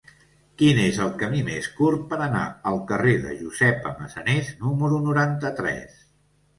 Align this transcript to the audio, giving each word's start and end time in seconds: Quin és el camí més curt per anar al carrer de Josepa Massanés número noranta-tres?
Quin 0.61 0.79
és 0.83 0.95
el 1.07 1.11
camí 1.19 1.41
més 1.49 1.67
curt 1.81 2.09
per 2.15 2.19
anar 2.29 2.43
al 2.73 2.79
carrer 2.95 3.15
de 3.29 3.37
Josepa 3.45 3.95
Massanés 4.03 4.53
número 4.67 5.07
noranta-tres? 5.09 6.07